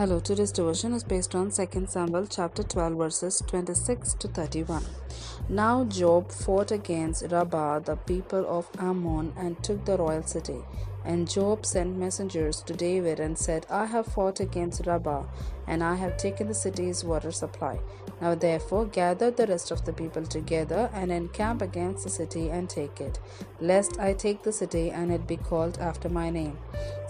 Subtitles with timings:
[0.00, 4.82] Hello, today's devotion is based on 2 Samuel chapter 12 verses 26 to 31.
[5.50, 10.64] Now Joab fought against Rabbah, the people of Ammon, and took the royal city.
[11.04, 15.24] And Joab sent messengers to David and said, I have fought against Rabbah,
[15.66, 17.78] and I have taken the city's water supply.
[18.22, 22.70] Now therefore gather the rest of the people together and encamp against the city and
[22.70, 23.20] take it,
[23.60, 26.56] lest I take the city and it be called after my name.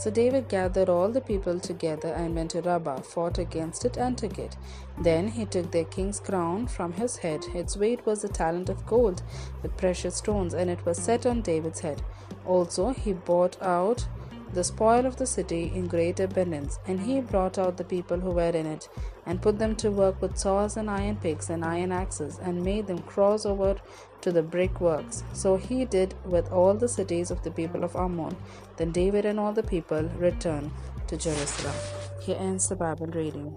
[0.00, 4.16] So David gathered all the people together and went to Rabbah, fought against it, and
[4.16, 4.56] took it.
[4.98, 7.44] Then he took their king's crown from his head.
[7.54, 9.22] Its weight was a talent of gold
[9.62, 12.00] with precious stones, and it was set on David's head.
[12.46, 14.08] Also, he bought out
[14.52, 18.30] the spoil of the city in great abundance, and he brought out the people who
[18.30, 18.88] were in it,
[19.26, 22.86] and put them to work with saws and iron picks and iron axes, and made
[22.86, 23.76] them cross over
[24.20, 25.22] to the brick works.
[25.32, 28.36] So he did with all the cities of the people of Ammon.
[28.76, 30.70] Then David and all the people returned
[31.06, 31.74] to Jerusalem.
[32.20, 33.56] Here ends the Bible reading.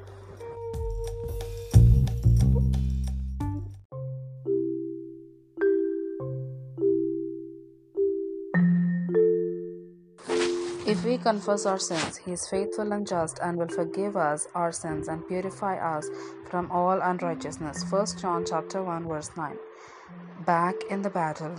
[10.86, 14.74] If we confess our sins, he is faithful and just and will forgive us our
[14.74, 16.10] sins and purify us
[16.50, 17.86] from all unrighteousness.
[17.90, 19.58] 1 John chapter 1 verse 9.
[20.46, 21.56] Back in the battle.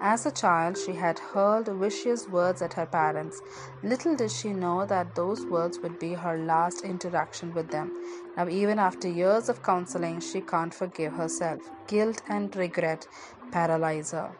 [0.00, 3.40] As a child, she had hurled vicious words at her parents.
[3.84, 7.92] Little did she know that those words would be her last interaction with them.
[8.36, 11.60] Now, even after years of counseling, she can't forgive herself.
[11.86, 13.06] Guilt and regret
[13.52, 14.32] paralyze her.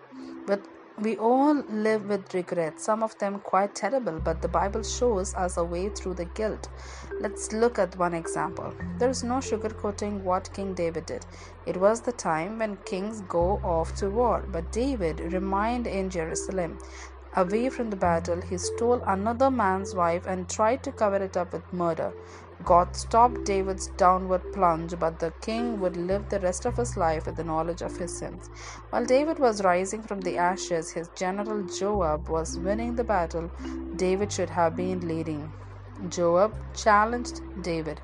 [0.44, 0.60] But
[1.00, 5.56] we all live with regrets, some of them quite terrible, but the Bible shows us
[5.56, 6.68] a way through the guilt.
[7.20, 8.74] Let's look at one example.
[8.98, 11.24] There is no sugarcoating what King David did.
[11.66, 16.78] It was the time when kings go off to war, but David remained in Jerusalem.
[17.36, 21.52] Away from the battle, he stole another man's wife and tried to cover it up
[21.52, 22.12] with murder.
[22.64, 27.26] God stopped David's downward plunge, but the king would live the rest of his life
[27.26, 28.50] with the knowledge of his sins.
[28.90, 33.50] While David was rising from the ashes, his general Joab was winning the battle
[33.94, 35.52] David should have been leading.
[36.08, 38.00] Joab challenged David,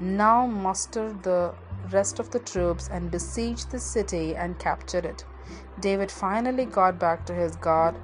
[0.00, 1.54] Now muster the
[1.92, 5.24] rest of the troops and besiege the city and capture it.
[5.80, 7.94] David finally got back to his God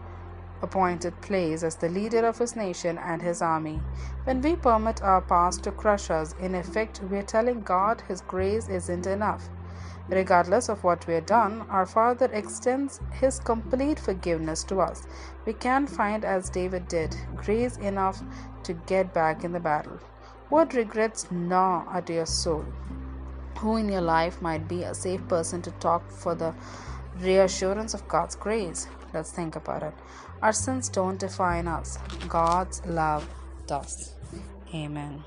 [0.63, 3.81] appointed place as the leader of his nation and his army.
[4.25, 8.21] When we permit our past to crush us, in effect, we are telling God His
[8.21, 9.49] grace isn't enough.
[10.09, 15.07] Regardless of what we have done, our Father extends His complete forgiveness to us.
[15.47, 18.23] We can find, as David did, grace enough
[18.65, 19.99] to get back in the battle.
[20.51, 22.67] What regrets gnaw at your soul?
[23.59, 26.55] Who in your life might be a safe person to talk for the
[27.19, 28.87] reassurance of God's grace?
[29.13, 29.95] Let's think about it.
[30.43, 31.99] Our sins don't define us,
[32.29, 33.29] God's love
[33.67, 34.15] does.
[34.75, 35.25] Amen.